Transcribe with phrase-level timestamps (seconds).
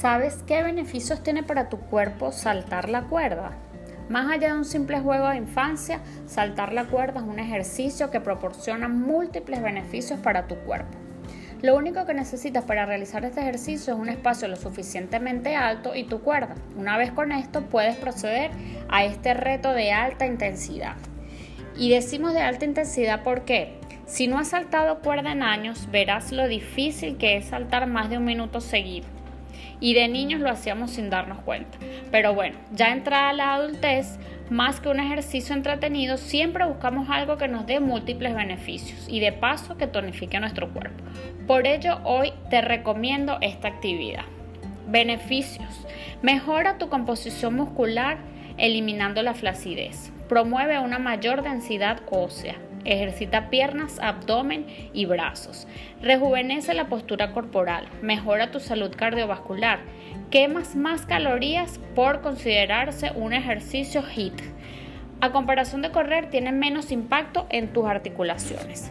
[0.00, 3.50] ¿Sabes qué beneficios tiene para tu cuerpo saltar la cuerda?
[4.08, 8.20] Más allá de un simple juego de infancia, saltar la cuerda es un ejercicio que
[8.20, 10.96] proporciona múltiples beneficios para tu cuerpo.
[11.62, 16.04] Lo único que necesitas para realizar este ejercicio es un espacio lo suficientemente alto y
[16.04, 16.54] tu cuerda.
[16.76, 18.52] Una vez con esto puedes proceder
[18.88, 20.94] a este reto de alta intensidad.
[21.76, 26.46] Y decimos de alta intensidad porque si no has saltado cuerda en años, verás lo
[26.46, 29.18] difícil que es saltar más de un minuto seguido
[29.80, 31.78] y de niños lo hacíamos sin darnos cuenta.
[32.10, 34.18] Pero bueno, ya entrada la adultez,
[34.50, 39.32] más que un ejercicio entretenido, siempre buscamos algo que nos dé múltiples beneficios y de
[39.32, 41.04] paso que tonifique nuestro cuerpo.
[41.46, 44.24] Por ello, hoy te recomiendo esta actividad.
[44.86, 45.86] Beneficios.
[46.22, 48.18] Mejora tu composición muscular
[48.56, 50.12] eliminando la flacidez.
[50.28, 52.56] Promueve una mayor densidad ósea
[52.88, 55.68] Ejercita piernas, abdomen y brazos.
[56.00, 57.86] Rejuvenece la postura corporal.
[58.00, 59.80] Mejora tu salud cardiovascular.
[60.30, 64.40] Quemas más calorías por considerarse un ejercicio HIT.
[65.20, 68.90] A comparación de correr, tiene menos impacto en tus articulaciones.